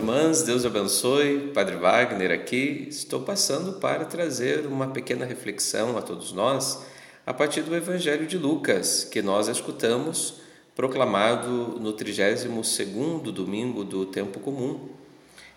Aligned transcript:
irmãs, 0.00 0.42
Deus 0.42 0.64
abençoe. 0.64 1.50
Padre 1.52 1.76
Wagner 1.76 2.30
aqui. 2.30 2.86
Estou 2.88 3.20
passando 3.20 3.74
para 3.74 4.06
trazer 4.06 4.66
uma 4.66 4.86
pequena 4.86 5.26
reflexão 5.26 5.98
a 5.98 6.00
todos 6.00 6.32
nós 6.32 6.82
a 7.26 7.34
partir 7.34 7.60
do 7.60 7.76
Evangelho 7.76 8.26
de 8.26 8.38
Lucas, 8.38 9.04
que 9.04 9.20
nós 9.20 9.46
escutamos 9.46 10.36
proclamado 10.74 11.78
no 11.78 11.92
32º 11.92 13.30
domingo 13.30 13.84
do 13.84 14.06
tempo 14.06 14.40
comum. 14.40 14.88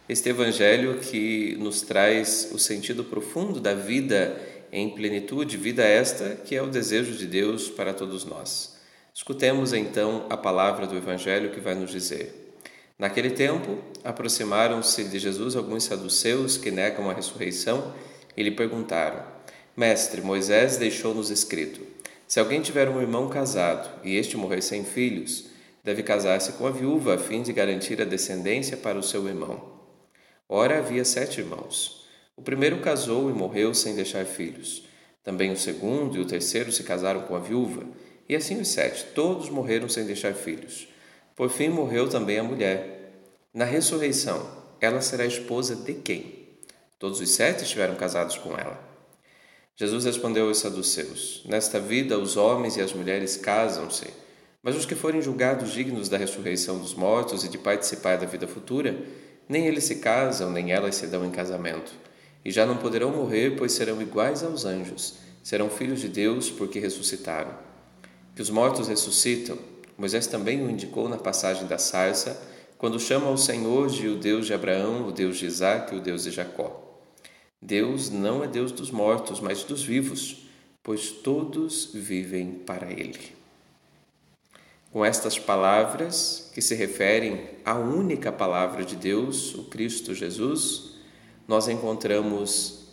Este 0.09 0.27
evangelho 0.27 0.99
que 0.99 1.55
nos 1.57 1.81
traz 1.81 2.49
o 2.51 2.59
sentido 2.59 3.05
profundo 3.05 3.61
da 3.61 3.73
vida 3.73 4.37
em 4.73 4.89
plenitude, 4.89 5.55
vida 5.55 5.83
esta 5.85 6.35
que 6.35 6.53
é 6.53 6.61
o 6.61 6.67
desejo 6.67 7.13
de 7.13 7.27
Deus 7.27 7.69
para 7.69 7.93
todos 7.93 8.25
nós. 8.25 8.77
Escutemos 9.13 9.71
então 9.71 10.25
a 10.29 10.35
palavra 10.35 10.85
do 10.85 10.97
evangelho 10.97 11.51
que 11.51 11.61
vai 11.61 11.75
nos 11.75 11.91
dizer: 11.91 12.42
Naquele 13.03 13.31
tempo, 13.31 13.79
aproximaram-se 14.01 15.03
de 15.03 15.19
Jesus 15.19 15.57
alguns 15.57 15.83
saduceus 15.83 16.55
que 16.55 16.71
negam 16.71 17.09
a 17.09 17.13
ressurreição 17.13 17.93
e 18.37 18.41
lhe 18.41 18.51
perguntaram: 18.51 19.21
Mestre, 19.75 20.21
Moisés 20.21 20.77
deixou-nos 20.77 21.29
escrito: 21.29 21.81
se 22.25 22.39
alguém 22.39 22.61
tiver 22.61 22.87
um 22.87 23.01
irmão 23.01 23.27
casado 23.27 23.89
e 24.05 24.15
este 24.15 24.37
morrer 24.37 24.61
sem 24.61 24.85
filhos, 24.85 25.47
deve 25.83 26.01
casar-se 26.01 26.53
com 26.53 26.65
a 26.65 26.71
viúva 26.71 27.15
a 27.15 27.17
fim 27.17 27.41
de 27.41 27.51
garantir 27.51 28.01
a 28.01 28.05
descendência 28.05 28.77
para 28.77 28.97
o 28.97 29.03
seu 29.03 29.27
irmão. 29.27 29.61
Ora, 30.47 30.77
havia 30.77 31.03
sete 31.03 31.41
irmãos. 31.41 32.07
O 32.37 32.41
primeiro 32.41 32.79
casou 32.79 33.29
e 33.29 33.33
morreu 33.33 33.73
sem 33.73 33.95
deixar 33.95 34.23
filhos. 34.23 34.87
Também 35.21 35.51
o 35.51 35.57
segundo 35.57 36.15
e 36.15 36.21
o 36.21 36.25
terceiro 36.25 36.71
se 36.71 36.83
casaram 36.83 37.23
com 37.23 37.35
a 37.35 37.39
viúva, 37.39 37.83
e 38.29 38.33
assim 38.33 38.61
os 38.61 38.69
sete, 38.69 39.07
todos 39.13 39.49
morreram 39.49 39.89
sem 39.89 40.05
deixar 40.05 40.33
filhos. 40.33 40.87
Por 41.35 41.49
fim 41.49 41.67
morreu 41.67 42.07
também 42.07 42.37
a 42.37 42.43
mulher. 42.43 42.92
Na 43.53 43.65
ressurreição, 43.65 44.49
ela 44.81 44.99
será 44.99 45.27
esposa 45.27 45.75
de 45.75 45.93
quem? 45.93 46.47
Todos 46.97 47.19
os 47.19 47.29
sete 47.29 47.63
estiveram 47.63 47.93
casados 47.93 48.35
com 48.35 48.57
ela. 48.57 48.79
Jesus 49.75 50.05
respondeu 50.05 50.47
aos 50.47 50.57
saduceus: 50.57 51.43
Nesta 51.45 51.79
vida 51.79 52.17
os 52.17 52.35
homens 52.35 52.77
e 52.77 52.81
as 52.81 52.93
mulheres 52.93 53.37
casam-se, 53.37 54.07
mas 54.63 54.75
os 54.75 54.87
que 54.87 54.95
forem 54.95 55.21
julgados 55.21 55.71
dignos 55.71 56.09
da 56.09 56.17
ressurreição 56.17 56.79
dos 56.79 56.95
mortos 56.95 57.43
e 57.43 57.47
de 57.47 57.59
participar 57.59 58.17
da 58.17 58.25
vida 58.25 58.47
futura, 58.47 58.97
nem 59.47 59.67
eles 59.67 59.83
se 59.83 59.97
casam, 59.97 60.49
nem 60.49 60.71
elas 60.71 60.95
se 60.95 61.05
dão 61.05 61.23
em 61.23 61.29
casamento. 61.29 61.93
E 62.43 62.49
já 62.49 62.65
não 62.65 62.77
poderão 62.77 63.11
morrer, 63.11 63.55
pois 63.55 63.73
serão 63.73 64.01
iguais 64.01 64.41
aos 64.41 64.65
anjos, 64.65 65.13
serão 65.43 65.69
filhos 65.69 66.01
de 66.01 66.07
Deus 66.07 66.49
porque 66.49 66.79
ressuscitaram. 66.79 67.55
Que 68.35 68.41
os 68.41 68.49
mortos 68.49 68.87
ressuscitam, 68.87 69.59
Moisés 69.95 70.25
também 70.25 70.65
o 70.65 70.71
indicou 70.71 71.07
na 71.07 71.17
passagem 71.17 71.67
da 71.67 71.77
sarça, 71.77 72.51
quando 72.83 72.99
chama 72.99 73.27
ao 73.27 73.37
Senhor 73.37 73.87
de 73.87 74.09
o 74.09 74.17
Deus 74.17 74.45
de 74.45 74.53
Abraão, 74.53 75.07
o 75.07 75.11
Deus 75.13 75.37
de 75.37 75.45
Isaac 75.45 75.95
o 75.95 76.01
Deus 76.01 76.23
de 76.25 76.31
Jacó. 76.31 77.01
Deus 77.61 78.09
não 78.09 78.43
é 78.43 78.47
Deus 78.47 78.73
dos 78.73 78.91
mortos, 78.91 79.39
mas 79.39 79.63
dos 79.63 79.85
vivos, 79.85 80.49
pois 80.83 81.09
todos 81.09 81.91
vivem 81.93 82.51
para 82.51 82.91
Ele. 82.91 83.31
Com 84.91 85.05
estas 85.05 85.39
palavras, 85.39 86.51
que 86.53 86.61
se 86.61 86.75
referem 86.75 87.51
à 87.63 87.75
única 87.75 88.33
palavra 88.33 88.83
de 88.83 88.97
Deus, 88.97 89.55
o 89.55 89.63
Cristo 89.63 90.13
Jesus, 90.13 90.95
nós 91.47 91.69
encontramos 91.69 92.89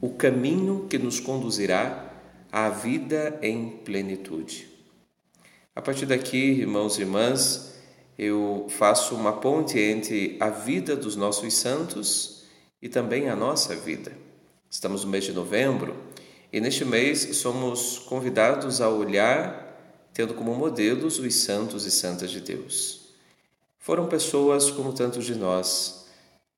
o 0.00 0.10
caminho 0.10 0.86
que 0.88 0.98
nos 0.98 1.18
conduzirá 1.18 2.12
à 2.52 2.68
vida 2.68 3.40
em 3.42 3.70
plenitude. 3.70 4.68
A 5.74 5.82
partir 5.82 6.06
daqui, 6.06 6.38
irmãos 6.38 6.96
e 6.96 7.00
irmãs, 7.00 7.71
eu 8.18 8.66
faço 8.68 9.14
uma 9.14 9.32
ponte 9.34 9.78
entre 9.78 10.36
a 10.40 10.50
vida 10.50 10.94
dos 10.94 11.16
nossos 11.16 11.54
santos 11.54 12.44
e 12.80 12.88
também 12.88 13.28
a 13.28 13.36
nossa 13.36 13.74
vida. 13.74 14.12
Estamos 14.70 15.04
no 15.04 15.10
mês 15.10 15.24
de 15.24 15.32
novembro 15.32 15.96
e 16.52 16.60
neste 16.60 16.84
mês 16.84 17.36
somos 17.36 17.98
convidados 17.98 18.80
a 18.80 18.88
olhar, 18.88 20.08
tendo 20.12 20.34
como 20.34 20.54
modelos 20.54 21.18
os 21.18 21.34
santos 21.34 21.86
e 21.86 21.90
santas 21.90 22.30
de 22.30 22.40
Deus. 22.40 23.08
Foram 23.78 24.06
pessoas 24.06 24.70
como 24.70 24.92
tantos 24.92 25.24
de 25.24 25.34
nós, 25.34 26.06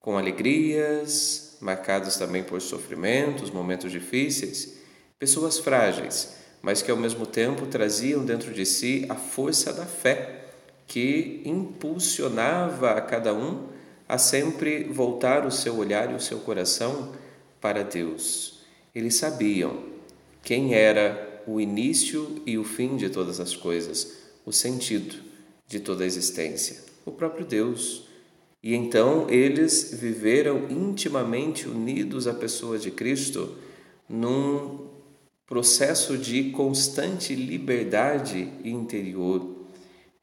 com 0.00 0.18
alegrias, 0.18 1.56
marcados 1.60 2.16
também 2.16 2.42
por 2.42 2.60
sofrimentos, 2.60 3.50
momentos 3.50 3.90
difíceis, 3.90 4.78
pessoas 5.18 5.58
frágeis 5.58 6.44
mas 6.64 6.80
que 6.80 6.90
ao 6.90 6.96
mesmo 6.96 7.26
tempo 7.26 7.66
traziam 7.66 8.24
dentro 8.24 8.50
de 8.50 8.64
si 8.64 9.04
a 9.10 9.14
força 9.14 9.70
da 9.70 9.84
fé 9.84 10.43
que 10.86 11.42
impulsionava 11.44 12.92
a 12.92 13.00
cada 13.00 13.34
um 13.34 13.66
a 14.08 14.18
sempre 14.18 14.84
voltar 14.84 15.46
o 15.46 15.50
seu 15.50 15.76
olhar 15.76 16.10
e 16.12 16.14
o 16.14 16.20
seu 16.20 16.38
coração 16.40 17.12
para 17.60 17.82
Deus. 17.82 18.60
Eles 18.94 19.16
sabiam 19.16 19.82
quem 20.42 20.74
era 20.74 21.42
o 21.46 21.60
início 21.60 22.42
e 22.46 22.58
o 22.58 22.64
fim 22.64 22.96
de 22.96 23.08
todas 23.08 23.40
as 23.40 23.56
coisas, 23.56 24.18
o 24.44 24.52
sentido 24.52 25.16
de 25.66 25.80
toda 25.80 26.04
a 26.04 26.06
existência, 26.06 26.84
o 27.04 27.10
próprio 27.10 27.46
Deus. 27.46 28.06
E 28.62 28.74
então 28.74 29.28
eles 29.28 29.94
viveram 29.94 30.70
intimamente 30.70 31.68
unidos 31.68 32.26
à 32.26 32.34
pessoa 32.34 32.78
de 32.78 32.90
Cristo 32.90 33.56
num 34.08 34.88
processo 35.46 36.16
de 36.16 36.50
constante 36.50 37.34
liberdade 37.34 38.50
interior. 38.64 39.53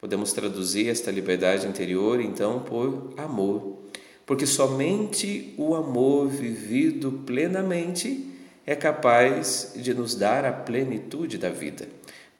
Podemos 0.02 0.32
traduzir 0.32 0.88
esta 0.88 1.12
liberdade 1.12 1.64
interior 1.64 2.20
então 2.20 2.58
por 2.58 3.14
amor, 3.16 3.78
porque 4.26 4.44
somente 4.44 5.54
o 5.56 5.76
amor 5.76 6.26
vivido 6.26 7.22
plenamente 7.24 8.28
é 8.66 8.74
capaz 8.74 9.74
de 9.76 9.94
nos 9.94 10.16
dar 10.16 10.44
a 10.44 10.52
plenitude 10.52 11.38
da 11.38 11.50
vida. 11.50 11.88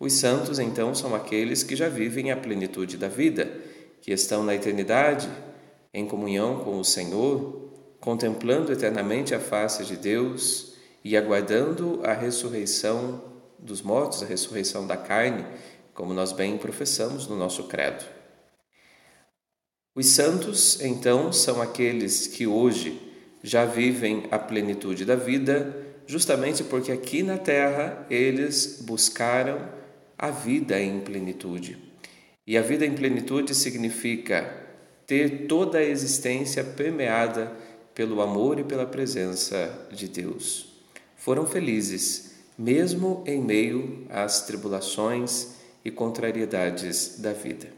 Os 0.01 0.15
santos 0.15 0.59
então 0.59 0.93
são 0.93 1.15
aqueles 1.15 1.63
que 1.63 1.77
já 1.77 1.89
vivem 1.89 2.33
a 2.33 2.37
plenitude 2.37 2.97
da 2.97 3.07
vida, 3.07 3.49
que 4.01 4.11
estão 4.11 4.43
na 4.43 4.57
eternidade, 4.57 5.31
em 5.95 6.05
comunhão 6.05 6.65
com 6.65 6.81
o 6.81 6.85
Senhor, 6.85 7.71
contemplando 8.01 8.73
eternamente 8.73 9.37
a 9.37 9.39
face 9.39 9.85
de 9.85 9.97
Deus 9.97 10.73
e 11.05 11.17
aguardando 11.17 12.01
a 12.03 12.13
ressurreição 12.13 13.23
dos 13.57 13.81
mortos, 13.81 14.21
a 14.21 14.27
ressurreição 14.27 14.85
da 14.85 14.97
carne, 14.97 15.45
como 15.95 16.15
nós 16.15 16.33
bem 16.33 16.57
professamos 16.59 17.27
no 17.27 17.37
nosso 17.37 17.65
credo. 17.65 18.05
Os 19.95 20.07
santos, 20.07 20.81
então, 20.81 21.33
são 21.33 21.61
aqueles 21.61 22.27
que 22.27 22.47
hoje 22.47 23.01
já 23.43 23.65
vivem 23.65 24.25
a 24.31 24.39
plenitude 24.39 25.05
da 25.05 25.17
vida, 25.17 25.77
justamente 26.07 26.65
porque 26.65 26.91
aqui 26.91 27.23
na 27.23 27.37
terra 27.37 28.07
eles 28.09 28.81
buscaram 28.83 29.69
a 30.17 30.31
vida 30.31 30.81
em 30.81 31.01
plenitude. 31.01 31.77
E 32.47 32.57
a 32.57 32.63
vida 32.63 32.87
em 32.87 32.95
plenitude 32.95 33.55
significa 33.55 34.51
ter 35.07 35.47
toda 35.47 35.79
a 35.79 35.85
existência 35.85 36.65
permeada 36.65 37.53
pelo 37.95 38.23
amor 38.23 38.59
e 38.59 38.65
pela 38.65 38.87
presença 38.87 39.87
de 39.93 40.09
Deus 40.09 40.73
foram 41.23 41.47
felizes, 41.47 42.33
mesmo 42.59 43.23
em 43.25 43.41
meio 43.41 44.05
às 44.11 44.45
tribulações 44.45 45.51
e 45.85 45.91
contrariedades 45.91 47.19
da 47.19 47.33
vida. 47.33 47.69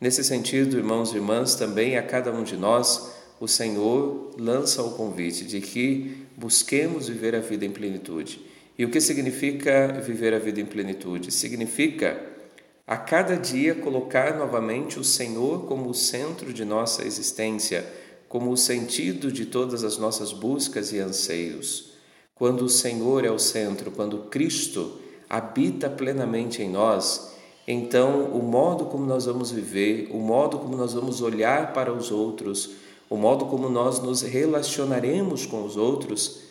Nesse 0.00 0.22
sentido, 0.22 0.76
irmãos 0.76 1.12
e 1.12 1.16
irmãs, 1.16 1.54
também 1.54 1.96
a 1.96 2.02
cada 2.02 2.30
um 2.32 2.42
de 2.42 2.56
nós, 2.56 3.14
o 3.40 3.48
Senhor 3.48 4.34
lança 4.38 4.82
o 4.82 4.92
convite 4.92 5.44
de 5.44 5.60
que 5.60 6.26
busquemos 6.36 7.08
viver 7.08 7.34
a 7.34 7.40
vida 7.40 7.64
em 7.64 7.70
plenitude. 7.70 8.40
E 8.78 8.84
o 8.84 8.90
que 8.90 9.00
significa 9.00 9.88
viver 10.04 10.34
a 10.34 10.38
vida 10.38 10.60
em 10.60 10.66
plenitude? 10.66 11.32
Significa 11.32 12.20
a 12.86 12.96
cada 12.96 13.36
dia 13.36 13.74
colocar 13.74 14.36
novamente 14.36 14.98
o 14.98 15.04
Senhor 15.04 15.66
como 15.66 15.88
o 15.88 15.94
centro 15.94 16.52
de 16.52 16.64
nossa 16.64 17.04
existência, 17.04 17.84
como 18.28 18.50
o 18.50 18.56
sentido 18.56 19.32
de 19.32 19.46
todas 19.46 19.82
as 19.82 19.96
nossas 19.96 20.32
buscas 20.32 20.92
e 20.92 20.98
anseios. 20.98 21.92
Quando 22.34 22.66
o 22.66 22.68
Senhor 22.68 23.24
é 23.24 23.30
o 23.30 23.38
centro, 23.38 23.90
quando 23.90 24.24
Cristo 24.30 25.00
habita 25.28 25.88
plenamente 25.88 26.62
em 26.62 26.70
nós, 26.70 27.35
então 27.66 28.24
o 28.26 28.42
modo 28.42 28.86
como 28.86 29.04
nós 29.04 29.26
vamos 29.26 29.50
viver, 29.50 30.08
o 30.12 30.18
modo 30.18 30.58
como 30.58 30.76
nós 30.76 30.94
vamos 30.94 31.20
olhar 31.20 31.72
para 31.72 31.92
os 31.92 32.10
outros, 32.12 32.70
o 33.10 33.16
modo 33.16 33.46
como 33.46 33.68
nós 33.68 34.00
nos 34.00 34.22
relacionaremos 34.22 35.46
com 35.46 35.64
os 35.64 35.76
outros 35.76 36.42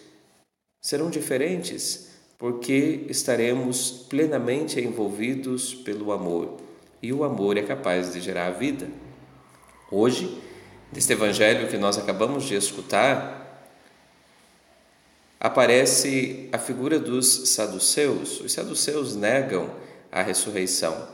serão 0.82 1.10
diferentes, 1.10 2.12
porque 2.38 3.06
estaremos 3.10 4.06
plenamente 4.10 4.80
envolvidos 4.80 5.74
pelo 5.74 6.12
amor. 6.12 6.58
E 7.02 7.14
o 7.14 7.24
amor 7.24 7.58
é 7.58 7.62
capaz 7.62 8.14
de 8.14 8.20
gerar 8.20 8.48
a 8.48 8.52
vida. 8.52 8.88
Hoje, 9.92 10.42
deste 10.92 11.14
evangelho 11.14 11.70
que 11.70 11.78
nós 11.78 11.98
acabamos 11.98 12.44
de 12.44 12.56
escutar, 12.56 13.46
aparece 15.40 16.50
a 16.52 16.58
figura 16.58 17.00
dos 17.00 17.50
saduceus. 17.50 18.42
Os 18.42 18.54
saduceus 18.54 19.16
negam 19.16 19.70
a 20.16 20.22
ressurreição, 20.22 21.10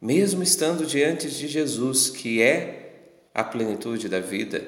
mesmo 0.00 0.42
estando 0.42 0.86
diante 0.86 1.28
de 1.28 1.46
Jesus, 1.46 2.08
que 2.08 2.40
é 2.40 2.90
a 3.34 3.44
plenitude 3.44 4.08
da 4.08 4.18
vida, 4.18 4.64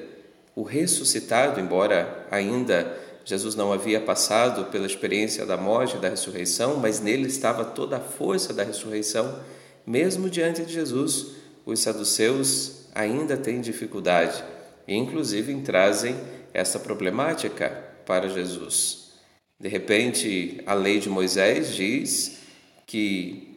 o 0.55 0.61
ressuscitado, 0.61 1.59
embora 1.59 2.27
ainda 2.29 2.95
Jesus 3.25 3.55
não 3.55 3.73
havia 3.73 3.99
passado 3.99 4.65
pela 4.65 4.85
experiência 4.85 5.43
da 5.43 5.57
morte 5.57 5.97
e 5.97 5.99
da 5.99 6.07
ressurreição, 6.07 6.77
mas 6.77 6.99
nele 6.99 7.27
estava 7.27 7.65
toda 7.65 7.97
a 7.97 7.99
força 7.99 8.53
da 8.53 8.63
ressurreição, 8.63 9.39
mesmo 9.87 10.29
diante 10.29 10.63
de 10.63 10.71
Jesus, 10.71 11.31
os 11.65 11.79
saduceus 11.79 12.85
ainda 12.93 13.35
têm 13.35 13.59
dificuldade 13.59 14.43
e, 14.87 14.95
inclusive, 14.95 15.53
trazem 15.61 16.15
essa 16.53 16.77
problemática 16.77 17.69
para 18.05 18.29
Jesus. 18.29 19.13
De 19.59 19.67
repente, 19.67 20.61
a 20.67 20.75
lei 20.75 20.99
de 20.99 21.09
Moisés 21.09 21.73
diz 21.73 22.37
que 22.85 23.48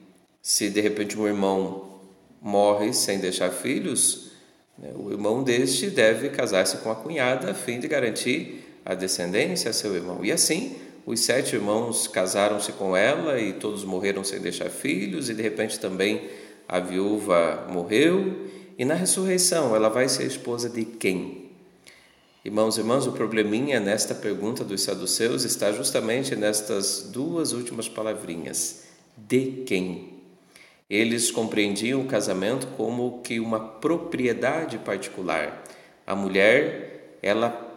se 0.43 0.69
de 0.69 0.81
repente 0.81 1.19
um 1.19 1.27
irmão 1.27 2.01
morre 2.41 2.93
sem 2.93 3.21
deixar 3.21 3.51
filhos, 3.51 4.33
né, 4.77 4.91
o 4.97 5.13
irmão 5.13 5.45
deste 5.45 5.89
deve 5.89 6.29
casar-se 6.31 6.79
com 6.79 6.91
a 6.91 6.97
cunhada 6.97 7.53
a 7.53 7.55
fim 7.55 7.79
de 7.79 7.87
garantir 7.87 8.81
a 8.85 8.95
descendência 8.95 9.71
a 9.71 9.73
seu 9.73 9.95
irmão. 9.95 10.25
E 10.25 10.33
assim, 10.33 10.75
os 11.07 11.21
sete 11.21 11.55
irmãos 11.55 12.09
casaram-se 12.09 12.73
com 12.73 12.97
ela 12.97 13.41
e 13.41 13.53
todos 13.53 13.85
morreram 13.85 14.25
sem 14.25 14.41
deixar 14.41 14.69
filhos, 14.71 15.31
e 15.31 15.35
de 15.35 15.43
repente 15.43 15.79
também 15.79 16.29
a 16.69 16.81
viúva 16.81 17.69
morreu. 17.71 18.49
E 18.77 18.85
na 18.85 18.95
ressurreição, 18.95 19.77
ela 19.77 19.89
vai 19.89 20.09
ser 20.09 20.25
esposa 20.25 20.69
de 20.69 20.85
quem? 20.85 21.51
Irmãos 22.45 22.77
e 22.77 22.81
irmãs, 22.81 23.07
o 23.07 23.13
probleminha 23.13 23.79
nesta 23.79 24.17
pergunta 24.17 24.65
dos 24.65 24.83
saduceus 24.83 25.45
está 25.45 25.71
justamente 25.71 26.35
nestas 26.35 27.09
duas 27.13 27.53
últimas 27.53 27.89
palavrinhas: 27.89 28.85
de 29.17 29.63
quem? 29.65 30.12
Eles 30.89 31.31
compreendiam 31.31 32.01
o 32.01 32.07
casamento 32.07 32.67
como 32.77 33.21
que 33.23 33.41
uma 33.41 33.61
propriedade 33.61 34.79
particular. 34.79 35.65
A 36.07 36.15
mulher, 36.15 37.19
ela 37.23 37.71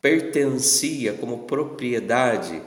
pertencia 0.00 1.14
como 1.14 1.44
propriedade 1.44 2.60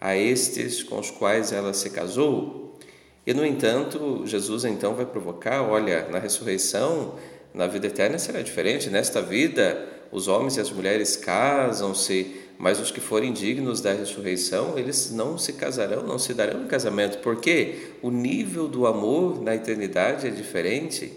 a 0.00 0.16
estes 0.16 0.82
com 0.82 0.98
os 0.98 1.10
quais 1.10 1.52
ela 1.52 1.72
se 1.72 1.90
casou. 1.90 2.78
E 3.26 3.32
no 3.32 3.46
entanto, 3.46 4.22
Jesus 4.26 4.64
então 4.64 4.94
vai 4.94 5.06
provocar, 5.06 5.62
olha, 5.62 6.08
na 6.08 6.18
ressurreição, 6.18 7.14
na 7.54 7.66
vida 7.66 7.86
eterna 7.86 8.18
será 8.18 8.42
diferente. 8.42 8.90
Nesta 8.90 9.22
vida, 9.22 9.88
os 10.10 10.28
homens 10.28 10.56
e 10.56 10.60
as 10.60 10.70
mulheres 10.70 11.16
casam-se, 11.16 12.36
mas 12.58 12.78
os 12.80 12.90
que 12.90 13.00
forem 13.00 13.32
dignos 13.32 13.80
da 13.80 13.92
ressurreição, 13.92 14.78
eles 14.78 15.10
não 15.10 15.36
se 15.36 15.54
casarão, 15.54 16.02
não 16.02 16.18
se 16.18 16.32
darão 16.32 16.62
em 16.62 16.68
casamento, 16.68 17.18
porque 17.18 17.94
o 18.02 18.10
nível 18.10 18.68
do 18.68 18.86
amor 18.86 19.42
na 19.42 19.54
eternidade 19.54 20.26
é 20.26 20.30
diferente. 20.30 21.12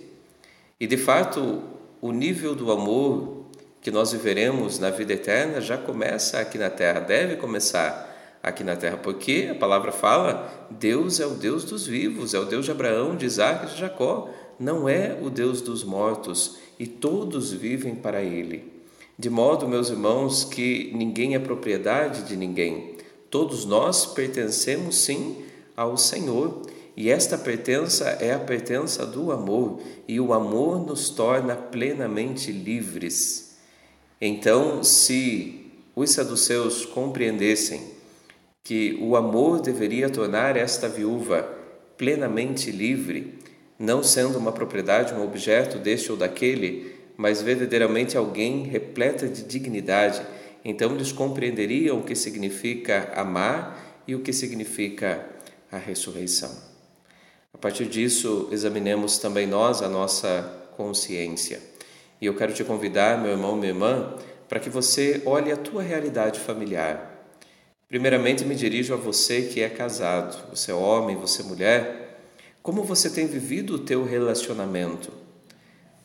E 0.80 0.88
de 0.88 0.98
fato, 0.98 1.62
o 2.02 2.12
nível 2.12 2.56
do 2.56 2.72
amor 2.72 3.46
que 3.82 3.92
nós 3.92 4.12
viveremos 4.12 4.80
na 4.80 4.90
vida 4.90 5.14
eterna 5.14 5.62
já 5.62 5.78
começa 5.78 6.40
aqui 6.40 6.58
na 6.58 6.70
terra, 6.70 7.00
deve 7.00 7.36
começar 7.36 8.40
aqui 8.42 8.64
na 8.64 8.76
terra, 8.76 8.98
porque 8.98 9.50
a 9.52 9.56
palavra 9.56 9.92
fala: 9.92 10.68
Deus 10.72 11.20
é 11.20 11.26
o 11.26 11.32
Deus 11.32 11.64
dos 11.64 11.88
vivos, 11.88 12.34
é 12.34 12.40
o 12.40 12.46
Deus 12.46 12.66
de 12.66 12.72
Abraão, 12.72 13.16
de 13.16 13.26
Isaac 13.26 13.66
e 13.66 13.70
de 13.70 13.78
Jacó, 13.78 14.30
não 14.60 14.90
é 14.90 15.18
o 15.22 15.30
Deus 15.30 15.62
dos 15.62 15.84
mortos, 15.84 16.58
e 16.80 16.86
todos 16.86 17.52
vivem 17.52 17.96
para 17.96 18.22
Ele. 18.22 18.75
De 19.18 19.30
modo, 19.30 19.68
meus 19.68 19.90
irmãos, 19.90 20.44
que 20.44 20.92
ninguém 20.94 21.36
é 21.36 21.40
propriedade 21.40 22.24
de 22.24 22.36
ninguém, 22.36 22.96
todos 23.30 23.64
nós 23.64 24.06
pertencemos 24.06 24.96
sim 24.98 25.44
ao 25.76 25.98
Senhor. 25.98 26.62
E 26.98 27.10
esta 27.10 27.38
pertença 27.38 28.06
é 28.22 28.34
a 28.34 28.40
pertença 28.40 29.06
do 29.06 29.32
amor, 29.32 29.82
e 30.08 30.20
o 30.20 30.34
amor 30.34 30.86
nos 30.86 31.10
torna 31.10 31.56
plenamente 31.56 32.52
livres. 32.52 33.58
Então, 34.20 34.82
se 34.84 35.72
os 35.94 36.12
saduceus 36.12 36.86
compreendessem 36.86 37.82
que 38.64 38.98
o 39.02 39.16
amor 39.16 39.60
deveria 39.60 40.10
tornar 40.10 40.56
esta 40.56 40.88
viúva 40.88 41.44
plenamente 41.98 42.72
livre, 42.72 43.40
não 43.78 44.02
sendo 44.02 44.38
uma 44.38 44.52
propriedade, 44.52 45.14
um 45.14 45.24
objeto 45.24 45.78
deste 45.78 46.12
ou 46.12 46.18
daquele, 46.18 46.95
mas 47.18 47.42
verdadeiramente 47.42 48.18
alguém 48.18 48.64
repleta 48.64 49.28
de 49.28 49.44
dignidade, 49.44 50.22
então 50.64 50.94
eles 50.94 51.12
compreenderiam 51.12 52.00
o 52.00 52.04
que 52.04 52.16
significa 52.16 53.12
amar 53.16 54.04
e 54.08 54.16
o 54.16 54.22
que 54.22 54.34
significa 54.34 55.26
a 55.72 55.78
ressurreição. 55.78 56.52
A 57.54 57.58
partir 57.58 57.86
disso, 57.86 58.50
examinemos 58.52 59.18
também 59.18 59.48
nós 59.48 59.82
a 59.82 59.88
nossa 59.88 60.70
consciência. 60.76 61.62
E 62.20 62.26
eu 62.26 62.36
quero 62.36 62.54
te 62.54 62.64
convidar, 62.64 63.22
meu 63.22 63.32
irmão, 63.32 63.56
minha 63.56 63.70
irmã, 63.70 64.14
para 64.48 64.60
que 64.60 64.70
você 64.70 65.22
olhe 65.26 65.52
a 65.52 65.58
tua 65.58 65.82
realidade 65.82 66.40
familiar. 66.40 67.12
Primeiramente, 67.88 68.44
me 68.44 68.56
dirijo 68.56 68.94
a 68.94 68.98
você 68.98 69.44
que 69.44 69.62
é 69.62 69.70
casado, 69.70 70.50
você 70.50 70.72
é 70.72 70.74
homem, 70.74 71.16
você 71.16 71.42
é 71.42 71.46
mulher. 71.46 72.20
Como 72.62 72.84
você 72.84 73.10
tem 73.10 73.28
vivido 73.28 73.76
o 73.76 73.80
teu 73.80 74.04
relacionamento? 74.04 75.25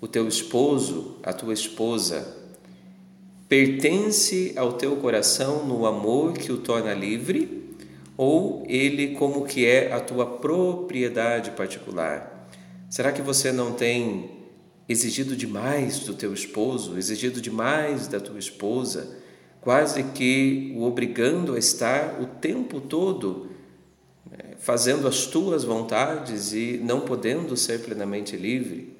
O 0.00 0.08
teu 0.08 0.26
esposo, 0.26 1.17
a 1.23 1.32
tua 1.32 1.52
esposa, 1.52 2.37
pertence 3.49 4.55
ao 4.56 4.73
teu 4.73 4.97
coração 4.97 5.67
no 5.67 5.85
amor 5.85 6.32
que 6.32 6.50
o 6.50 6.56
torna 6.56 6.94
livre? 6.94 7.69
Ou 8.17 8.64
ele 8.67 9.14
como 9.14 9.44
que 9.44 9.67
é 9.67 9.93
a 9.93 10.00
tua 10.00 10.25
propriedade 10.25 11.50
particular? 11.50 12.49
Será 12.88 13.12
que 13.12 13.20
você 13.20 13.52
não 13.52 13.73
tem 13.73 14.31
exigido 14.88 15.37
demais 15.37 16.00
do 16.00 16.14
teu 16.14 16.32
esposo, 16.32 16.96
exigido 16.96 17.41
demais 17.41 18.08
da 18.08 18.19
tua 18.19 18.38
esposa, 18.38 19.19
quase 19.61 20.03
que 20.03 20.73
o 20.76 20.82
obrigando 20.85 21.55
a 21.55 21.58
estar 21.58 22.20
o 22.20 22.26
tempo 22.26 22.81
todo 22.81 23.50
né, 24.31 24.55
fazendo 24.58 25.06
as 25.06 25.26
tuas 25.26 25.62
vontades 25.62 26.53
e 26.53 26.81
não 26.82 27.03
podendo 27.03 27.56
ser 27.56 27.81
plenamente 27.81 28.37
livre. 28.37 29.00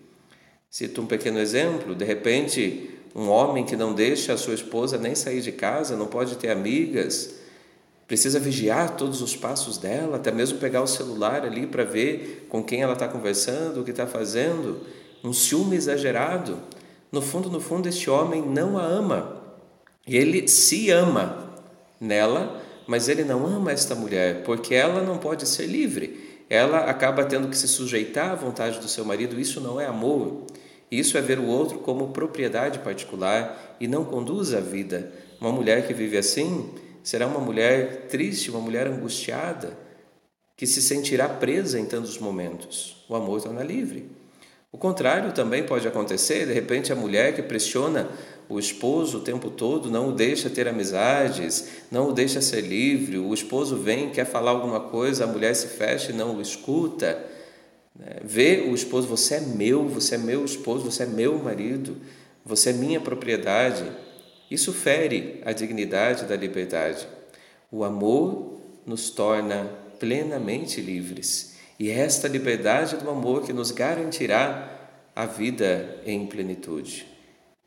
Cito 0.70 1.02
um 1.02 1.06
pequeno 1.06 1.40
exemplo: 1.40 1.96
de 1.96 2.05
repente, 2.05 2.90
um 3.14 3.28
homem 3.28 3.64
que 3.64 3.75
não 3.75 3.93
deixa 3.93 4.32
a 4.32 4.37
sua 4.37 4.55
esposa 4.55 4.96
nem 4.96 5.17
sair 5.17 5.40
de 5.40 5.50
casa, 5.50 5.96
não 5.96 6.06
pode 6.06 6.37
ter 6.37 6.49
amigas, 6.49 7.34
precisa 8.06 8.38
vigiar 8.38 8.96
todos 8.96 9.20
os 9.20 9.34
passos 9.34 9.78
dela, 9.78 10.17
até 10.17 10.31
mesmo 10.31 10.58
pegar 10.58 10.81
o 10.81 10.87
celular 10.87 11.44
ali 11.44 11.67
para 11.67 11.82
ver 11.82 12.46
com 12.49 12.62
quem 12.62 12.82
ela 12.82 12.93
está 12.93 13.08
conversando, 13.08 13.81
o 13.81 13.84
que 13.84 13.90
está 13.90 14.06
fazendo 14.06 14.87
um 15.25 15.32
ciúme 15.32 15.76
exagerado. 15.76 16.58
No 17.11 17.20
fundo, 17.20 17.50
no 17.50 17.61
fundo, 17.61 17.88
este 17.88 18.08
homem 18.08 18.40
não 18.40 18.79
a 18.79 18.84
ama. 18.84 19.43
Ele 20.06 20.46
se 20.46 20.91
ama 20.91 21.50
nela, 22.00 22.62
mas 22.86 23.08
ele 23.08 23.24
não 23.24 23.44
ama 23.44 23.72
esta 23.72 23.94
mulher, 23.94 24.44
porque 24.44 24.74
ela 24.74 25.03
não 25.03 25.19
pode 25.19 25.46
ser 25.46 25.67
livre. 25.67 26.44
Ela 26.48 26.79
acaba 26.79 27.24
tendo 27.24 27.48
que 27.48 27.56
se 27.56 27.69
sujeitar 27.69 28.31
à 28.31 28.34
vontade 28.34 28.79
do 28.79 28.89
seu 28.89 29.05
marido. 29.05 29.39
Isso 29.39 29.60
não 29.60 29.81
é 29.81 29.86
amor. 29.86 30.46
Isso 30.91 31.17
é 31.17 31.20
ver 31.20 31.39
o 31.39 31.47
outro 31.47 31.79
como 31.79 32.09
propriedade 32.09 32.81
particular 32.81 33.77
e 33.81 33.87
não 33.87 34.05
conduz 34.05 34.53
a 34.53 34.61
vida. 34.61 35.13
Uma 35.41 35.53
mulher 35.53 35.87
que 35.87 35.94
vive 35.94 36.19
assim 36.19 36.69
será 37.03 37.27
uma 37.27 37.41
mulher 37.41 38.06
triste, 38.09 38.51
uma 38.51 38.61
mulher 38.61 38.87
angustiada, 38.87 39.77
que 40.56 40.67
se 40.67 40.82
sentirá 40.82 41.29
presa 41.29 41.79
em 41.79 41.87
tantos 41.87 42.19
momentos. 42.19 43.05
O 43.09 43.15
amor 43.15 43.41
torna 43.41 43.63
livre. 43.63 44.11
O 44.73 44.79
contrário 44.79 45.32
também 45.32 45.65
pode 45.65 45.87
acontecer, 45.89 46.47
de 46.47 46.53
repente 46.53 46.93
a 46.93 46.97
mulher 46.97 47.35
que 47.35 47.43
pressiona 47.43 48.09
o 48.49 48.59
esposo 48.59 49.19
o 49.19 49.23
tempo 49.23 49.51
todo, 49.51 49.91
não 49.91 50.09
o 50.09 50.13
deixa 50.13 50.51
ter 50.51 50.67
amizades, 50.67 51.69
não 51.91 52.09
o 52.09 52.13
deixa 52.13 52.41
ser 52.41 52.63
livre, 52.63 53.17
o 53.17 53.32
esposo 53.32 53.77
vem, 53.77 54.11
quer 54.11 54.27
falar 54.27 54.51
alguma 54.51 54.81
coisa, 54.81 55.25
a 55.25 55.27
mulher 55.27 55.55
se 55.55 55.69
fecha 55.69 56.11
e 56.11 56.15
não 56.15 56.37
o 56.37 56.43
escuta. 56.43 57.30
Né? 58.00 58.16
Vê 58.24 58.64
o 58.66 58.74
esposo, 58.74 59.06
você 59.06 59.34
é 59.34 59.40
meu, 59.40 59.86
você 59.86 60.14
é 60.14 60.19
meu 60.19 60.44
esposo, 60.44 60.90
você 60.90 61.02
é 61.02 61.06
meu 61.06 61.38
marido, 61.38 61.98
você 62.44 62.70
é 62.70 62.72
minha 62.72 63.00
propriedade. 63.00 63.84
Isso 64.50 64.72
fere 64.72 65.40
a 65.44 65.52
dignidade 65.52 66.24
da 66.24 66.34
liberdade. 66.34 67.06
O 67.70 67.84
amor 67.84 68.58
nos 68.86 69.10
torna 69.10 69.70
plenamente 70.00 70.80
livres. 70.80 71.54
E 71.78 71.90
é 71.90 71.98
esta 72.00 72.26
liberdade 72.26 72.96
do 72.96 73.08
amor 73.08 73.42
que 73.42 73.52
nos 73.52 73.70
garantirá 73.70 74.69
a 75.14 75.26
vida 75.26 76.00
em 76.04 76.26
plenitude. 76.26 77.06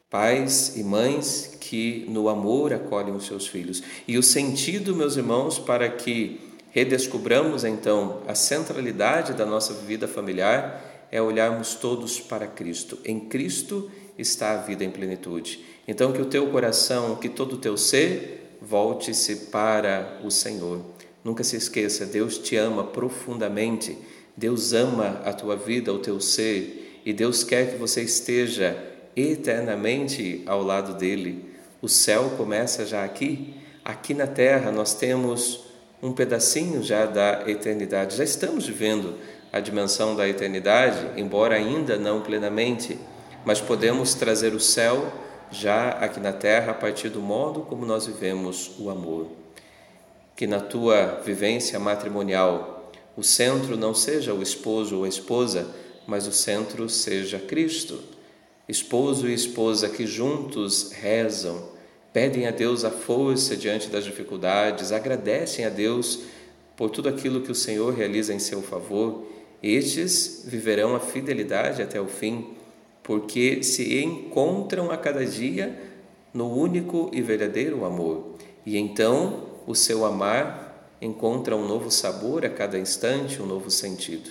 Pais 0.10 0.76
e 0.76 0.84
mães 0.84 1.58
que 1.60 2.06
no 2.10 2.30
amor 2.30 2.74
acolhem 2.74 3.16
os 3.16 3.26
seus 3.26 3.48
filhos. 3.48 3.82
E 4.08 4.18
o 4.18 4.24
sentido, 4.24 4.96
meus 4.96 5.16
irmãos, 5.16 5.58
para 5.58 5.90
que 5.90 6.40
redescobramos 6.74 7.64
então 7.64 8.24
a 8.28 8.34
centralidade 8.34 9.34
da 9.34 9.46
nossa 9.46 9.74
vida 9.74 10.08
familiar 10.08 11.08
é 11.12 11.22
olharmos 11.22 11.76
todos 11.76 12.20
para 12.20 12.48
Cristo. 12.48 12.98
Em 13.06 13.20
Cristo 13.20 13.90
está 14.18 14.54
a 14.54 14.58
vida 14.58 14.84
em 14.84 14.90
plenitude. 14.90 15.64
Então 15.88 16.12
que 16.12 16.22
o 16.22 16.26
teu 16.26 16.48
coração, 16.48 17.16
que 17.16 17.30
todo 17.30 17.54
o 17.54 17.58
teu 17.60 17.78
ser 17.78 18.58
volte-se 18.60 19.36
para 19.52 20.20
o 20.24 20.32
Senhor. 20.32 20.82
Nunca 21.24 21.44
se 21.44 21.56
esqueça, 21.56 22.08
Deus 22.08 22.40
te 22.40 22.56
ama 22.56 22.84
profundamente, 22.84 23.96
Deus 24.36 24.74
ama 24.74 25.22
a 25.24 25.32
tua 25.32 25.56
vida, 25.56 25.94
o 25.94 26.00
teu 26.00 26.20
ser, 26.20 27.02
e 27.06 27.14
Deus 27.14 27.44
quer 27.44 27.72
que 27.72 27.78
você 27.78 28.02
esteja 28.02 28.76
eternamente 29.16 30.42
ao 30.48 30.64
lado 30.64 30.96
dele. 30.96 31.46
O 31.82 31.88
céu 31.88 32.32
começa 32.36 32.86
já 32.86 33.04
aqui. 33.04 33.54
Aqui 33.86 34.14
na 34.14 34.26
terra 34.26 34.72
nós 34.72 34.96
temos 34.96 35.73
um 36.04 36.12
pedacinho 36.12 36.84
já 36.84 37.06
da 37.06 37.44
eternidade. 37.48 38.18
Já 38.18 38.26
estamos 38.26 38.68
vivendo 38.68 39.16
a 39.54 39.62
dimensão 39.62 40.14
da 40.18 40.28
eternidade, 40.28 41.08
embora 41.16 41.56
ainda 41.56 41.98
não 41.98 42.20
plenamente, 42.20 43.00
mas 43.46 43.62
podemos 43.62 44.14
trazer 44.14 44.54
o 44.54 44.60
céu 44.60 45.14
já 45.50 45.92
aqui 45.92 46.20
na 46.20 46.34
terra 46.34 46.72
a 46.72 46.74
partir 46.74 47.08
do 47.08 47.22
modo 47.22 47.62
como 47.62 47.86
nós 47.86 48.06
vivemos 48.06 48.72
o 48.78 48.90
amor. 48.90 49.28
Que 50.36 50.46
na 50.46 50.60
tua 50.60 51.22
vivência 51.24 51.80
matrimonial 51.80 52.92
o 53.16 53.24
centro 53.24 53.78
não 53.78 53.94
seja 53.94 54.34
o 54.34 54.44
esposo 54.44 54.98
ou 54.98 55.04
a 55.06 55.08
esposa, 55.08 55.68
mas 56.06 56.28
o 56.28 56.34
centro 56.34 56.90
seja 56.90 57.40
Cristo. 57.40 57.98
Esposo 58.68 59.30
e 59.30 59.34
esposa 59.34 59.88
que 59.88 60.06
juntos 60.06 60.92
rezam, 60.92 61.64
pedem 62.14 62.46
a 62.46 62.52
Deus 62.52 62.86
a 62.86 62.92
força 62.92 63.58
diante 63.58 63.90
das 63.90 64.06
dificuldades, 64.06 64.92
agradecem 64.92 65.66
a 65.66 65.70
Deus 65.70 66.20
por 66.78 66.92
tudo 66.92 67.10
aquilo 67.10 67.42
que 67.42 67.52
o 67.52 67.56
Senhor 67.56 67.94
realiza 67.94 68.34
em 68.34 68.40
seu 68.40 68.62
favor, 68.62 69.26
estes 69.62 70.44
viverão 70.46 70.96
a 70.96 71.00
fidelidade 71.00 71.82
até 71.82 72.00
o 72.00 72.08
fim, 72.08 72.50
porque 73.02 73.64
se 73.64 74.02
encontram 74.04 74.92
a 74.92 74.98
cada 74.98 75.26
dia 75.26 75.78
no 76.34 76.54
único 76.54 77.10
e 77.14 77.22
verdadeiro 77.22 77.84
amor. 77.84 78.36
E 78.66 78.78
então 78.78 79.44
o 79.66 79.76
seu 79.76 80.06
amar 80.06 80.90
encontra 81.02 81.56
um 81.56 81.68
novo 81.68 81.92
sabor 81.92 82.46
a 82.46 82.50
cada 82.50 82.78
instante, 82.78 83.42
um 83.42 83.46
novo 83.46 83.70
sentido. 83.70 84.30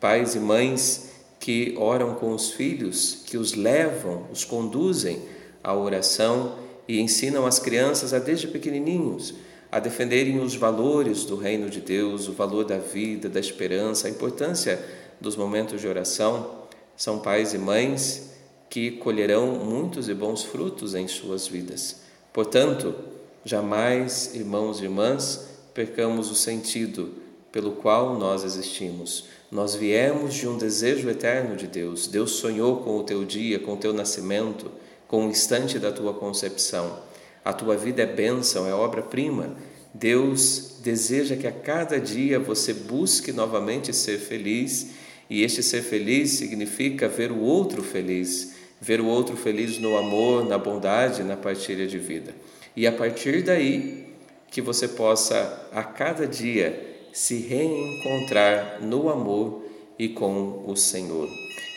Pais 0.00 0.34
e 0.34 0.40
mães 0.40 1.10
que 1.40 1.74
oram 1.78 2.14
com 2.14 2.32
os 2.32 2.50
filhos, 2.52 3.22
que 3.26 3.36
os 3.36 3.54
levam, 3.54 4.26
os 4.32 4.44
conduzem 4.44 5.22
à 5.62 5.74
oração 5.74 6.63
e 6.86 7.00
ensinam 7.00 7.46
as 7.46 7.58
crianças 7.58 8.12
a 8.12 8.18
desde 8.18 8.48
pequenininhos 8.48 9.34
a 9.74 9.80
defenderem 9.80 10.38
os 10.38 10.54
valores 10.54 11.24
do 11.24 11.34
reino 11.34 11.68
de 11.68 11.80
Deus, 11.80 12.28
o 12.28 12.32
valor 12.32 12.64
da 12.64 12.78
vida, 12.78 13.28
da 13.28 13.40
esperança, 13.40 14.06
a 14.06 14.10
importância 14.10 14.80
dos 15.20 15.34
momentos 15.34 15.80
de 15.80 15.88
oração, 15.88 16.62
são 16.96 17.18
pais 17.18 17.54
e 17.54 17.58
mães 17.58 18.30
que 18.70 18.92
colherão 18.92 19.48
muitos 19.48 20.08
e 20.08 20.14
bons 20.14 20.44
frutos 20.44 20.94
em 20.94 21.08
suas 21.08 21.48
vidas. 21.48 22.02
Portanto, 22.32 22.94
jamais, 23.44 24.32
irmãos 24.36 24.78
e 24.78 24.84
irmãs, 24.84 25.48
percamos 25.74 26.30
o 26.30 26.36
sentido 26.36 27.12
pelo 27.50 27.72
qual 27.72 28.16
nós 28.16 28.44
existimos. 28.44 29.24
Nós 29.50 29.74
viemos 29.74 30.34
de 30.34 30.46
um 30.46 30.56
desejo 30.56 31.10
eterno 31.10 31.56
de 31.56 31.66
Deus. 31.66 32.06
Deus 32.06 32.30
sonhou 32.30 32.76
com 32.76 32.96
o 32.96 33.02
teu 33.02 33.24
dia, 33.24 33.58
com 33.58 33.72
o 33.72 33.76
teu 33.76 33.92
nascimento 33.92 34.70
com 35.08 35.26
o 35.26 35.30
instante 35.30 35.78
da 35.78 35.92
tua 35.92 36.14
concepção. 36.14 36.98
A 37.44 37.52
tua 37.52 37.76
vida 37.76 38.02
é 38.02 38.06
bênção, 38.06 38.66
é 38.66 38.72
obra-prima. 38.72 39.56
Deus 39.92 40.78
deseja 40.82 41.36
que 41.36 41.46
a 41.46 41.52
cada 41.52 42.00
dia 42.00 42.38
você 42.38 42.72
busque 42.72 43.32
novamente 43.32 43.92
ser 43.92 44.18
feliz, 44.18 44.88
e 45.28 45.42
este 45.42 45.62
ser 45.62 45.82
feliz 45.82 46.32
significa 46.32 47.08
ver 47.08 47.30
o 47.30 47.40
outro 47.40 47.82
feliz, 47.82 48.54
ver 48.80 49.00
o 49.00 49.06
outro 49.06 49.36
feliz 49.36 49.78
no 49.78 49.96
amor, 49.96 50.44
na 50.44 50.58
bondade, 50.58 51.22
na 51.22 51.36
partilha 51.36 51.86
de 51.86 51.98
vida. 51.98 52.34
E 52.76 52.86
a 52.86 52.92
partir 52.92 53.42
daí, 53.42 54.04
que 54.50 54.60
você 54.60 54.86
possa 54.86 55.68
a 55.72 55.82
cada 55.82 56.26
dia 56.26 57.08
se 57.12 57.38
reencontrar 57.38 58.78
no 58.80 59.08
amor 59.08 59.64
e 59.98 60.08
com 60.08 60.64
o 60.66 60.76
Senhor. 60.76 61.28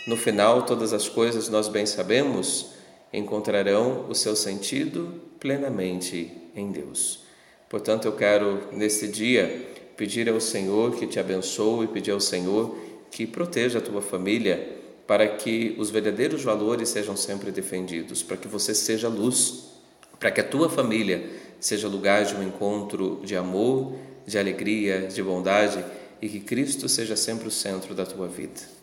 No 0.08 0.16
final, 0.16 0.64
todas 0.64 0.94
as 0.94 1.10
coisas 1.10 1.50
nós 1.50 1.68
bem 1.68 1.86
sabemos 1.86 2.74
encontrarão 3.12 4.06
o 4.10 4.16
seu 4.16 4.36
sentido 4.36 5.22
plenamente 5.40 6.32
em 6.56 6.72
Deus. 6.72 7.22
Portanto, 7.70 8.06
eu 8.06 8.14
quero 8.14 8.62
neste 8.72 9.08
dia 9.08 9.76
pedir 9.96 10.30
ao 10.30 10.40
Senhor 10.40 10.96
que 10.96 11.08
te 11.08 11.20
abençoe, 11.20 11.86
e 11.86 11.88
pedir 11.88 12.12
ao 12.12 12.20
Senhor 12.20 12.78
que 13.12 13.26
proteja 13.26 13.80
a 13.80 13.82
tua 13.82 14.02
família 14.02 14.78
para 15.08 15.28
que 15.28 15.76
os 15.80 15.90
verdadeiros 15.90 16.44
valores 16.44 16.90
sejam 16.90 17.16
sempre 17.16 17.50
defendidos, 17.52 18.22
para 18.22 18.38
que 18.38 18.48
você 18.48 18.76
seja 18.76 19.08
luz, 19.08 19.70
para 20.20 20.30
que 20.30 20.42
a 20.42 20.44
tua 20.44 20.70
família 20.70 21.24
seja 21.60 21.88
lugar 21.88 22.26
de 22.26 22.36
um 22.36 22.44
encontro 22.44 23.22
de 23.24 23.36
amor, 23.36 23.94
de 24.26 24.38
alegria, 24.38 25.08
de 25.08 25.24
bondade 25.24 25.84
e 26.22 26.28
que 26.28 26.40
Cristo 26.40 26.90
seja 26.90 27.16
sempre 27.16 27.48
o 27.48 27.52
centro 27.52 27.96
da 27.96 28.06
tua 28.06 28.28
vida. 28.28 28.78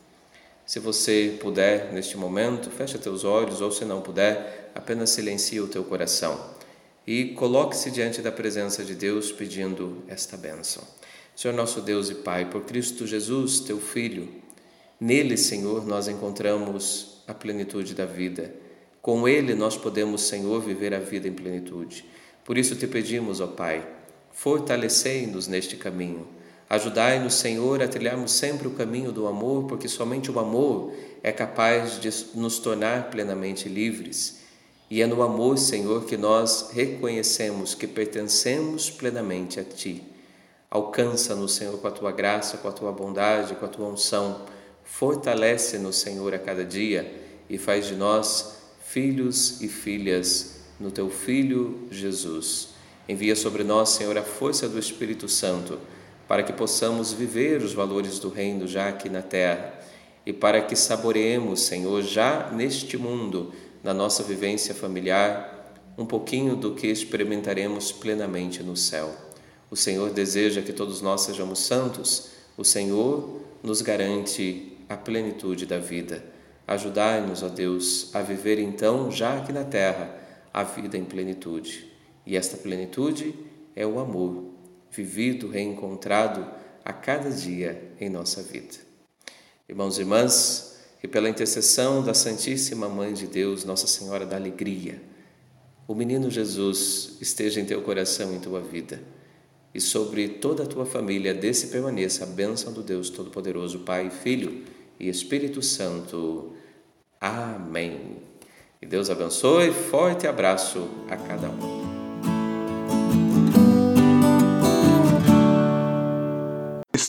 Se 0.66 0.78
você 0.78 1.36
puder, 1.40 1.92
neste 1.92 2.16
momento, 2.16 2.70
feche 2.70 2.96
teus 2.98 3.22
olhos, 3.22 3.60
ou 3.60 3.70
se 3.70 3.84
não 3.84 4.00
puder, 4.00 4.70
apenas 4.74 5.10
silencie 5.10 5.60
o 5.60 5.68
teu 5.68 5.84
coração 5.84 6.54
e 7.06 7.26
coloque-se 7.34 7.90
diante 7.90 8.22
da 8.22 8.32
presença 8.32 8.82
de 8.82 8.94
Deus 8.94 9.30
pedindo 9.30 10.02
esta 10.08 10.36
bênção. 10.36 10.82
Senhor 11.36 11.54
nosso 11.54 11.80
Deus 11.80 12.08
e 12.08 12.14
Pai, 12.14 12.48
por 12.48 12.62
Cristo 12.62 13.06
Jesus, 13.06 13.60
teu 13.60 13.78
Filho, 13.78 14.28
nele, 14.98 15.36
Senhor, 15.36 15.86
nós 15.86 16.08
encontramos 16.08 17.22
a 17.26 17.34
plenitude 17.34 17.94
da 17.94 18.06
vida. 18.06 18.54
Com 19.02 19.28
ele 19.28 19.54
nós 19.54 19.76
podemos, 19.76 20.22
Senhor, 20.22 20.62
viver 20.62 20.94
a 20.94 20.98
vida 20.98 21.28
em 21.28 21.32
plenitude. 21.32 22.06
Por 22.42 22.56
isso 22.56 22.74
te 22.74 22.86
pedimos, 22.86 23.40
ó 23.40 23.46
Pai, 23.48 23.86
fortalecei-nos 24.32 25.46
neste 25.46 25.76
caminho 25.76 26.26
Ajudai-nos, 26.68 27.34
Senhor, 27.34 27.82
a 27.82 27.88
trilharmos 27.88 28.32
sempre 28.32 28.66
o 28.66 28.72
caminho 28.72 29.12
do 29.12 29.26
amor, 29.26 29.64
porque 29.64 29.88
somente 29.88 30.30
o 30.30 30.38
amor 30.38 30.92
é 31.22 31.30
capaz 31.30 32.00
de 32.00 32.10
nos 32.34 32.58
tornar 32.58 33.10
plenamente 33.10 33.68
livres. 33.68 34.40
E 34.90 35.02
é 35.02 35.06
no 35.06 35.22
amor, 35.22 35.58
Senhor, 35.58 36.04
que 36.04 36.16
nós 36.16 36.70
reconhecemos 36.72 37.74
que 37.74 37.86
pertencemos 37.86 38.90
plenamente 38.90 39.58
a 39.58 39.64
Ti. 39.64 40.02
Alcança-nos, 40.70 41.54
Senhor, 41.54 41.78
com 41.78 41.88
a 41.88 41.90
Tua 41.90 42.12
graça, 42.12 42.58
com 42.58 42.68
a 42.68 42.72
Tua 42.72 42.92
bondade, 42.92 43.54
com 43.54 43.64
a 43.64 43.68
Tua 43.68 43.88
unção. 43.88 44.42
Fortalece-nos, 44.84 45.96
Senhor, 45.96 46.34
a 46.34 46.38
cada 46.38 46.64
dia 46.64 47.12
e 47.48 47.58
faz 47.58 47.86
de 47.86 47.94
nós 47.94 48.56
filhos 48.84 49.60
e 49.60 49.68
filhas 49.68 50.60
no 50.78 50.90
Teu 50.90 51.10
Filho 51.10 51.86
Jesus. 51.90 52.68
Envia 53.08 53.36
sobre 53.36 53.64
nós, 53.64 53.90
Senhor, 53.90 54.16
a 54.16 54.22
força 54.22 54.68
do 54.68 54.78
Espírito 54.78 55.28
Santo 55.28 55.78
para 56.34 56.42
que 56.42 56.52
possamos 56.52 57.12
viver 57.12 57.62
os 57.62 57.72
valores 57.72 58.18
do 58.18 58.28
reino 58.28 58.66
já 58.66 58.88
aqui 58.88 59.08
na 59.08 59.22
terra 59.22 59.72
e 60.26 60.32
para 60.32 60.60
que 60.60 60.74
saboreemos, 60.74 61.60
Senhor, 61.60 62.02
já 62.02 62.50
neste 62.50 62.98
mundo, 62.98 63.52
na 63.84 63.94
nossa 63.94 64.20
vivência 64.24 64.74
familiar, 64.74 65.72
um 65.96 66.04
pouquinho 66.04 66.56
do 66.56 66.74
que 66.74 66.88
experimentaremos 66.88 67.92
plenamente 67.92 68.64
no 68.64 68.76
céu. 68.76 69.14
O 69.70 69.76
Senhor 69.76 70.10
deseja 70.10 70.60
que 70.60 70.72
todos 70.72 71.00
nós 71.00 71.20
sejamos 71.20 71.60
santos, 71.60 72.30
o 72.56 72.64
Senhor 72.64 73.40
nos 73.62 73.80
garante 73.80 74.76
a 74.88 74.96
plenitude 74.96 75.66
da 75.66 75.78
vida. 75.78 76.24
Ajudai-nos, 76.66 77.44
ó 77.44 77.48
Deus, 77.48 78.12
a 78.12 78.22
viver 78.22 78.58
então, 78.58 79.08
já 79.08 79.38
aqui 79.38 79.52
na 79.52 79.62
terra, 79.62 80.12
a 80.52 80.64
vida 80.64 80.98
em 80.98 81.04
plenitude. 81.04 81.92
E 82.26 82.36
esta 82.36 82.56
plenitude 82.56 83.36
é 83.76 83.86
o 83.86 84.00
amor 84.00 84.53
vivido, 84.94 85.48
reencontrado 85.48 86.46
a 86.84 86.92
cada 86.92 87.30
dia 87.30 87.92
em 88.00 88.08
nossa 88.08 88.42
vida. 88.42 88.74
Irmãos 89.68 89.98
e 89.98 90.02
irmãs, 90.02 90.78
que 91.00 91.08
pela 91.08 91.28
intercessão 91.28 92.02
da 92.02 92.14
Santíssima 92.14 92.88
Mãe 92.88 93.12
de 93.12 93.26
Deus, 93.26 93.64
Nossa 93.64 93.86
Senhora 93.86 94.24
da 94.24 94.36
Alegria, 94.36 95.02
o 95.86 95.94
menino 95.94 96.30
Jesus 96.30 97.16
esteja 97.20 97.60
em 97.60 97.64
teu 97.64 97.82
coração 97.82 98.32
e 98.32 98.36
em 98.36 98.40
tua 98.40 98.60
vida, 98.60 99.02
e 99.74 99.80
sobre 99.80 100.28
toda 100.28 100.62
a 100.62 100.66
tua 100.66 100.86
família 100.86 101.34
desse 101.34 101.66
permaneça 101.66 102.24
a 102.24 102.26
bênção 102.26 102.72
do 102.72 102.82
Deus 102.82 103.10
Todo-Poderoso, 103.10 103.80
Pai, 103.80 104.08
Filho 104.08 104.64
e 105.00 105.08
Espírito 105.08 105.60
Santo. 105.60 106.52
Amém. 107.20 108.18
E 108.80 108.86
Deus 108.86 109.10
abençoe, 109.10 109.72
forte 109.72 110.26
abraço 110.26 110.88
a 111.08 111.16
cada 111.16 111.48
um. 111.50 111.83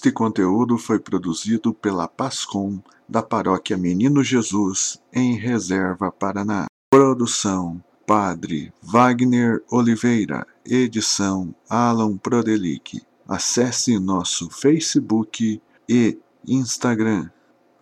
Este 0.05 0.13
conteúdo 0.13 0.77
foi 0.77 0.99
produzido 0.99 1.73
pela 1.73 2.07
Pascom 2.07 2.79
da 3.09 3.23
Paróquia 3.23 3.75
Menino 3.75 4.23
Jesus, 4.23 5.01
em 5.11 5.35
Reserva, 5.35 6.11
Paraná. 6.11 6.67
Produção 6.91 7.83
Padre 8.05 8.71
Wagner 8.83 9.63
Oliveira. 9.67 10.45
Edição 10.63 11.55
Alan 11.67 12.17
Prodelic. 12.17 13.01
Acesse 13.27 13.97
nosso 13.97 14.47
Facebook 14.51 15.59
e 15.89 16.19
Instagram, 16.47 17.27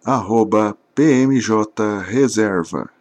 arroba 0.06 0.78
PMJ 0.96 2.04
Reserva. 2.06 2.90